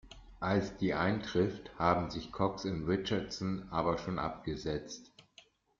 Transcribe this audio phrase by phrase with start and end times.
[0.39, 5.11] Als die eintrifft, haben sich Cox und Richardson aber schon abgesetzt.